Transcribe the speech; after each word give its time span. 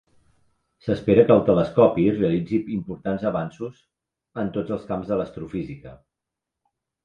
S'espera 0.85 1.25
que 1.27 1.35
el 1.35 1.43
telescopi 1.49 2.07
realitzi 2.15 2.61
importants 2.77 3.27
avanços 3.33 3.85
en 4.45 4.53
tots 4.59 4.77
els 4.79 4.91
camps 4.91 5.15
de 5.15 5.23
l'astrofísica. 5.23 5.97